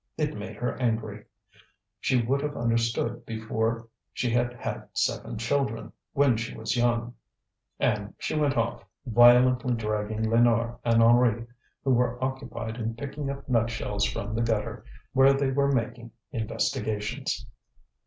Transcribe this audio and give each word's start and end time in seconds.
It 0.17 0.35
made 0.35 0.55
her 0.55 0.75
angry; 0.81 1.25
she 1.99 2.23
would 2.23 2.41
have 2.41 2.57
understood 2.57 3.23
before 3.23 3.87
she 4.11 4.31
had 4.31 4.51
had 4.53 4.89
seven 4.93 5.37
children, 5.37 5.93
when 6.13 6.37
she 6.37 6.57
was 6.57 6.75
young. 6.75 7.13
And 7.79 8.15
she 8.17 8.33
went 8.33 8.57
off, 8.57 8.81
violently 9.05 9.75
dragging 9.75 10.25
Lénore 10.25 10.79
and 10.83 11.03
Henri 11.03 11.45
who 11.83 11.91
were 11.93 12.17
occupied 12.23 12.77
in 12.77 12.95
picking 12.95 13.29
up 13.29 13.47
nut 13.47 13.69
shells 13.69 14.03
from 14.03 14.33
the 14.33 14.41
gutter 14.41 14.83
where 15.13 15.33
they 15.33 15.51
were 15.51 15.71
making 15.71 16.09
investigations. 16.31 17.45